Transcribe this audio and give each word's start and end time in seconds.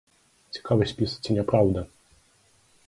Цікавы 0.57 0.83
спіс, 0.93 1.11
ці 1.27 1.37
не 1.39 1.43
праўда? 1.53 1.87